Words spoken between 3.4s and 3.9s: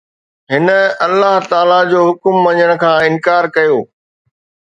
ڪيو